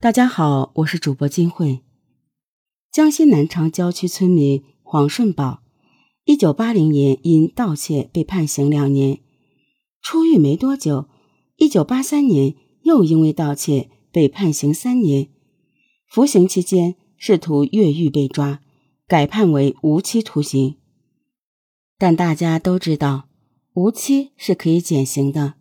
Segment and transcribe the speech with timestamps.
[0.00, 1.80] 大家好，我是主播金慧。
[2.92, 5.64] 江西南昌郊区村民黄顺宝，
[6.24, 9.18] 一九八零年因盗窃被判刑两年，
[10.00, 11.08] 出狱没多久，
[11.56, 15.30] 一九八三年又因为盗窃被判刑三年。
[16.06, 18.60] 服刑期间试图越狱被抓，
[19.08, 20.76] 改判为无期徒刑。
[21.98, 23.26] 但大家都知道，
[23.72, 25.54] 无期是可以减刑的，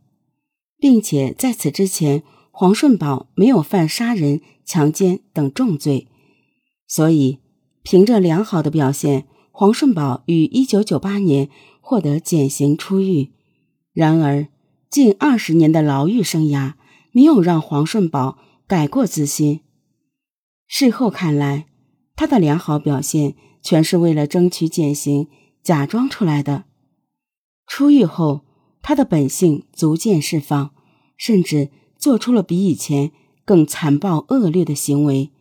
[0.77, 2.21] 并且在此之前。
[2.59, 6.07] 黄顺宝没有犯杀人、强奸等重罪，
[6.87, 7.37] 所以
[7.83, 13.29] 凭着良好的表现，黄顺宝于一九九八年获得减刑出狱。
[13.93, 14.47] 然而，
[14.89, 16.73] 近二十年的牢狱生涯
[17.11, 19.59] 没有让黄顺宝改过自新。
[20.65, 21.67] 事后看来，
[22.15, 25.27] 他的良好表现全是为了争取减刑
[25.61, 26.63] 假装出来的。
[27.67, 28.41] 出狱后，
[28.81, 30.71] 他的本性逐渐释放，
[31.15, 31.69] 甚至。
[31.97, 33.11] 做出了比以前
[33.43, 35.31] 更残暴恶劣的行为，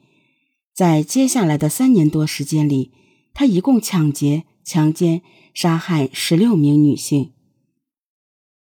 [0.73, 2.93] 在接下来的三年多时间里，
[3.35, 7.33] 他一共抢劫、强奸、杀害十六名女性。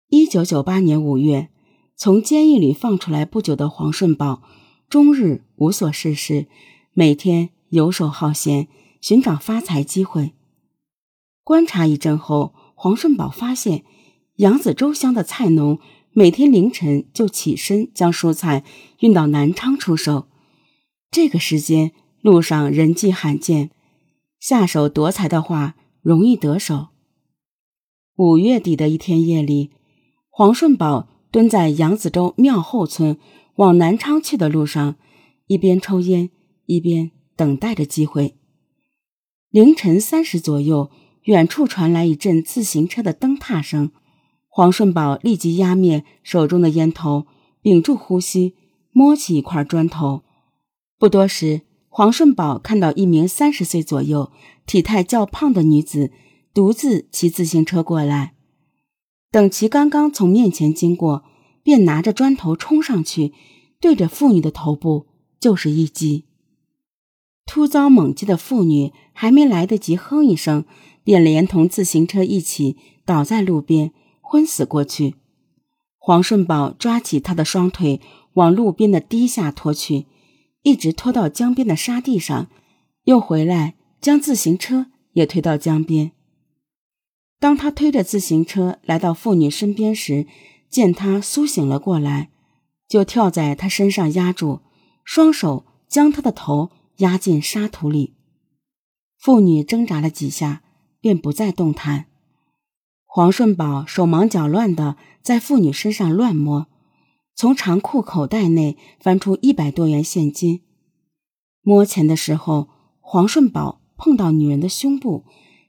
[0.08, 1.50] 一九九八年五月，
[1.96, 4.42] 从监狱里放出来不久的黄顺宝，
[4.88, 6.46] 终日无所事事，
[6.92, 8.68] 每天游手好闲，
[9.00, 10.32] 寻找发财机会。
[11.44, 13.84] 观察一阵后，黄顺宝发现
[14.36, 15.78] 扬子洲乡的菜农。
[16.18, 18.64] 每天凌晨就起身将蔬菜
[18.98, 20.26] 运到南昌出售，
[21.12, 23.70] 这个时间路上人迹罕见，
[24.40, 26.88] 下手夺财的话容易得手。
[28.16, 29.70] 五月底的一天夜里，
[30.28, 33.16] 黄顺宝蹲在扬子洲庙后村
[33.54, 34.96] 往南昌去的路上，
[35.46, 36.30] 一边抽烟
[36.66, 38.34] 一边等待着机会。
[39.50, 40.90] 凌晨三时左右，
[41.22, 43.92] 远处传来一阵自行车的蹬踏声。
[44.58, 47.28] 黄顺宝立即压灭手中的烟头，
[47.62, 48.56] 屏住呼吸，
[48.90, 50.22] 摸起一块砖头。
[50.98, 54.32] 不多时，黄顺宝看到一名三十岁左右、
[54.66, 56.10] 体态较胖的女子
[56.52, 58.34] 独自骑自行车过来。
[59.30, 61.22] 等其刚刚从面前经过，
[61.62, 63.32] 便拿着砖头冲上去，
[63.80, 65.06] 对着妇女的头部
[65.38, 66.24] 就是一击。
[67.46, 70.64] 突遭猛击的妇女还没来得及哼一声，
[71.04, 73.92] 便连同自行车一起倒在路边。
[74.30, 75.14] 昏死过去，
[75.96, 77.98] 黄顺宝抓起他的双腿
[78.34, 80.04] 往路边的堤下拖去，
[80.60, 82.48] 一直拖到江边的沙地上，
[83.04, 86.12] 又回来将自行车也推到江边。
[87.40, 90.26] 当他推着自行车来到妇女身边时，
[90.68, 92.28] 见她苏醒了过来，
[92.86, 94.60] 就跳在她身上压住，
[95.04, 98.12] 双手将她的头压进沙土里。
[99.16, 100.62] 妇女挣扎了几下，
[101.00, 102.07] 便不再动弹。
[103.10, 106.66] 黄顺宝手忙脚乱地在妇女身上乱摸，
[107.34, 110.60] 从长裤口袋内翻出一百多元现金。
[111.62, 112.68] 摸钱的时候，
[113.00, 115.24] 黄顺宝碰到女人的胸部，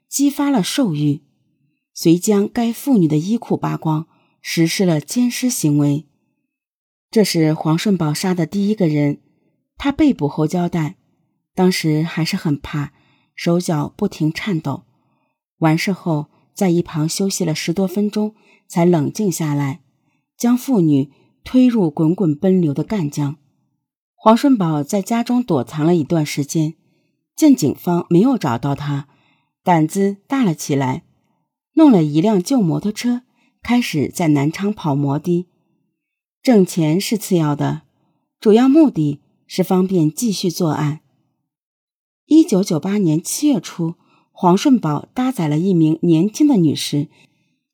[0.10, 1.22] 激发了兽欲，
[1.94, 4.08] 遂将该妇女的衣裤扒光，
[4.42, 6.08] 实施了奸尸行为。
[7.10, 9.22] 这是黄顺宝杀的第一个人。
[9.78, 10.98] 他被捕后交代，
[11.56, 12.92] 当时还是很怕，
[13.34, 14.84] 手脚不停颤抖。
[15.60, 16.28] 完事后。
[16.60, 18.36] 在一旁休息了十多分钟，
[18.68, 19.80] 才冷静下来，
[20.36, 21.10] 将妇女
[21.46, 23.38] 推入滚滚奔流的赣江。
[24.14, 26.74] 黄顺宝在家中躲藏了一段时间，
[27.34, 29.08] 见警方没有找到他，
[29.64, 31.06] 胆子大了起来，
[31.76, 33.22] 弄了一辆旧摩托车，
[33.64, 35.48] 开始在南昌跑摩的。
[36.44, 37.84] 挣钱是次要的，
[38.42, 41.00] 主要目的是方便继续作案。
[42.26, 43.96] 一九九八年七月初。
[44.42, 47.10] 黄顺宝搭载了一名年轻的女士，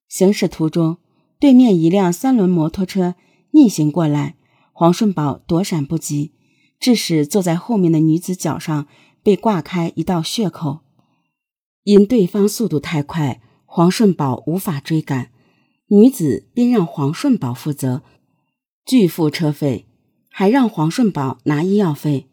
[0.08, 0.98] 行驶途中，
[1.40, 3.14] 对面一辆三轮摩托车
[3.52, 4.36] 逆行过来，
[4.74, 6.32] 黄顺宝躲闪不及，
[6.80, 8.88] 致使坐在后面的女子脚上
[9.22, 10.80] 被挂开一道血口。
[11.84, 15.30] 因对方速度太快，黄顺宝无法追赶，
[15.90, 18.02] 女子便让黄顺宝负责，
[18.84, 19.86] 拒付车费，
[20.32, 22.26] 还让黄顺宝拿医药费。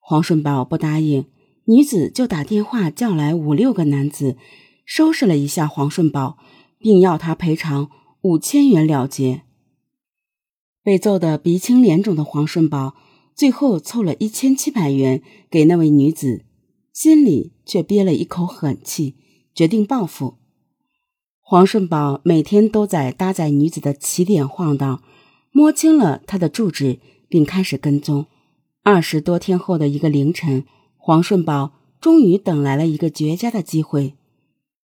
[0.00, 1.26] 黄顺宝不答应。
[1.70, 4.38] 女子就打电话叫来五六个男子，
[4.86, 6.38] 收拾了一下黄顺宝，
[6.78, 7.90] 并要他赔偿
[8.22, 9.42] 五千元了结。
[10.82, 12.94] 被揍得鼻青脸肿的黄顺宝，
[13.34, 16.46] 最后凑了一千七百元给那位女子，
[16.94, 19.16] 心里却憋了一口狠气，
[19.54, 20.38] 决定报复。
[21.42, 25.02] 黄顺宝每天都在搭载女子的起点晃荡，
[25.52, 26.98] 摸清了她的住址，
[27.28, 28.24] 并开始跟踪。
[28.82, 30.64] 二十多天后的一个凌晨。
[31.08, 31.72] 黄顺宝
[32.02, 34.18] 终于等来了一个绝佳的机会，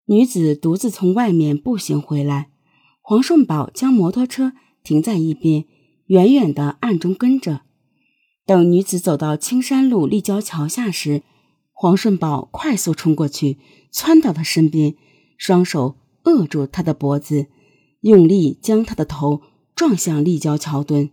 [0.06, 2.50] 女子独自从外面步行回来，
[3.00, 5.66] 黄顺宝将摩托车停在一边，
[6.08, 7.62] 远远的暗中跟着。
[8.44, 11.22] 等女子走到青山路立交桥下时，
[11.72, 13.60] 黄顺宝快速冲过去，
[13.92, 14.96] 窜到她身边，
[15.38, 17.46] 双手扼住她的脖子，
[18.02, 19.44] 用力将她的头
[19.76, 21.12] 撞向立交桥墩。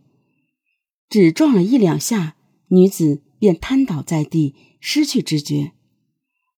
[1.10, 2.36] 只撞了一两下，
[2.68, 4.54] 女子便瘫倒在地，
[4.88, 5.72] 失去知觉。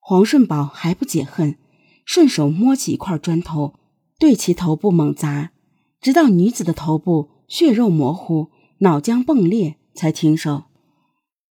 [0.00, 1.56] 黄顺宝还不解恨，
[2.04, 3.80] 顺手摸起一块砖头，
[4.18, 5.52] 对其头部猛砸，
[5.98, 10.64] 直到女子的头部血肉模糊、脑浆迸裂，才停手。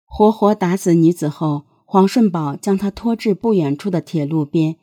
[0.04, 1.66] 活活打死女子后。
[1.86, 4.74] 黄顺宝将她拖至不远处的铁路边，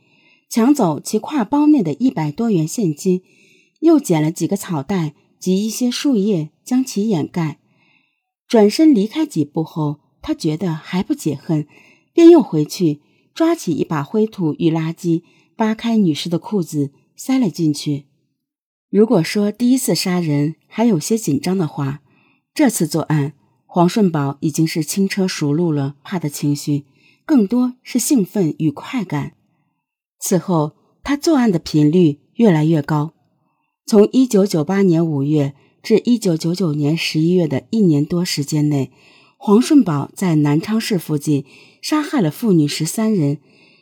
[0.50, 3.22] 抢走其挎包内的一百多元现金，
[3.82, 7.60] 又捡了几个草袋及一些树叶将其掩盖。
[8.48, 11.68] 转身离开几步后，他觉得还不解恨，
[12.14, 13.02] 便又回去
[13.34, 15.24] 抓起一把灰土与垃圾，
[15.56, 18.06] 扒开女士的裤子塞了进去。
[18.90, 22.02] 如果说第一次杀人还有些紧张的话，
[22.54, 23.34] 这次作案，
[23.66, 26.86] 黄顺宝已经是轻车熟路了，怕的情绪。
[27.26, 29.34] 更多是兴奋与快感。
[30.20, 30.74] 此后，
[31.04, 33.14] 他作案的频率越来越高。
[33.86, 38.92] 从一九九八年五月至一九九九年十一月的一年多时间内，
[39.44, 41.46] 黄顺宝在南昌市附近
[41.82, 43.40] 杀害了妇女十三人，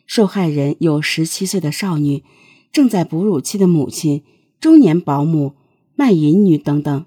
[0.07, 2.23] 受害人有十七岁的少女、
[2.71, 4.23] 正在哺乳期的母亲、
[4.61, 5.55] 中年保姆、
[5.97, 7.05] 卖淫女等等。